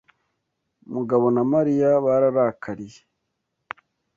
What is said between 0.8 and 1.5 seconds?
Mugabo na